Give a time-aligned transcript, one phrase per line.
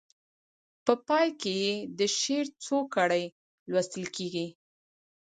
[0.85, 3.25] په پای کې یې د شعر څو کړۍ
[3.71, 4.47] لوستل کیږي.